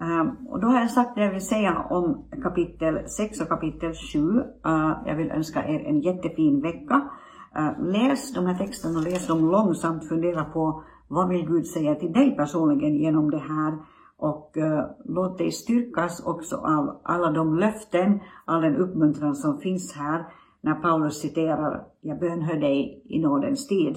Um, 0.00 0.48
och 0.48 0.60
då 0.60 0.66
har 0.66 0.80
jag 0.80 0.90
sagt 0.90 1.14
det 1.14 1.24
jag 1.24 1.32
vill 1.32 1.46
säga 1.46 1.86
om 1.90 2.24
kapitel 2.42 3.08
6 3.08 3.40
och 3.40 3.48
kapitel 3.48 3.92
7. 4.12 4.18
Uh, 4.18 4.42
eh, 4.64 4.92
jag 5.06 5.16
vill 5.16 5.30
önska 5.30 5.68
er 5.68 5.80
en 5.80 6.00
jättefin 6.00 6.60
vecka. 6.60 7.10
Eh, 7.56 7.82
läs 7.82 8.34
de 8.34 8.46
här 8.46 8.58
texterna 8.58 8.98
och 8.98 9.04
läs 9.04 9.26
dem 9.26 9.50
långsamt, 9.50 10.08
fundera 10.08 10.44
på 10.44 10.84
vad 11.08 11.28
vill 11.28 11.46
Gud 11.46 11.66
säga 11.66 11.94
till 11.94 12.12
dig 12.12 12.36
personligen 12.36 12.96
genom 12.96 13.30
det 13.30 13.38
här 13.38 13.78
och 14.16 14.56
uh, 14.56 14.84
låt 15.04 15.38
dig 15.38 15.50
styrkas 15.50 16.26
också 16.26 16.56
av 16.56 17.00
alla 17.02 17.30
de 17.30 17.58
löften, 17.58 18.20
all 18.44 18.62
den 18.62 18.76
uppmuntran 18.76 19.34
som 19.34 19.58
finns 19.58 19.92
här 19.96 20.26
när 20.60 20.74
Paulus 20.74 21.20
citerar 21.20 21.86
Jag 22.00 22.18
bönhör 22.18 22.56
dig 22.56 23.02
i 23.04 23.18
nådens 23.18 23.68
tid. 23.68 23.96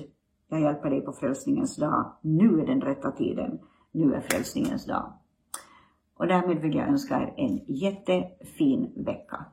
Jag 0.49 0.61
hjälper 0.61 0.89
dig 0.89 1.01
på 1.01 1.13
frälsningens 1.13 1.75
dag. 1.75 2.11
Nu 2.21 2.61
är 2.61 2.67
den 2.67 2.81
rätta 2.81 3.11
tiden. 3.11 3.59
Nu 3.91 4.13
är 4.13 4.21
frälsningens 4.21 4.85
dag. 4.85 5.13
Och 6.17 6.27
därmed 6.27 6.61
vill 6.61 6.75
jag 6.75 6.87
önska 6.87 7.21
er 7.21 7.33
en 7.37 7.59
jättefin 7.67 8.91
vecka. 8.95 9.45